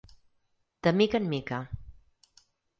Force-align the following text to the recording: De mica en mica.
De 0.87 0.93
mica 0.95 1.17
en 1.23 1.29
mica. 1.35 1.59